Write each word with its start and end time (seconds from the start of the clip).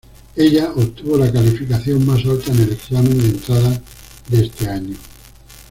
Ella 0.35 0.71
obtuvo 0.75 1.15
la 1.15 1.31
calificación 1.31 2.03
más 2.03 2.25
alta 2.25 2.49
en 2.51 2.61
el 2.63 2.71
examen 2.71 3.19
de 3.19 3.25
entrada 3.29 3.79
de 4.29 4.45
este 4.47 4.67
año. 4.67 4.97